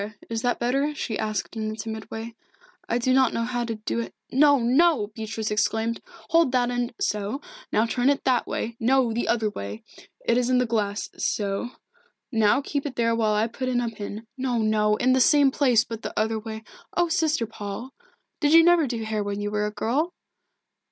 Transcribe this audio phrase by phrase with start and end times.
[0.31, 2.33] Is that better?" she asked in a timid way.
[2.89, 6.01] "I do not know how to do it" "No, no!" Beatrice exclaimed.
[6.31, 7.39] "Hold that end so
[7.71, 9.83] now turn it that way no, the other way
[10.25, 11.69] it is in the glass so
[12.31, 15.51] now keep it there while I put in a pin no, no in the same
[15.51, 16.63] place, but the other way
[16.97, 17.93] oh, Sister Paul!
[18.39, 20.15] Did you never do your hair when you were a girl?"